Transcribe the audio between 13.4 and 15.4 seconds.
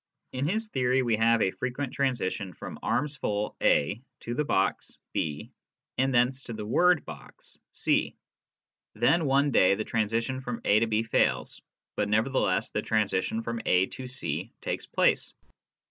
from A to C takes place.